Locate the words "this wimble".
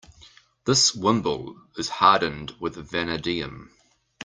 0.65-1.61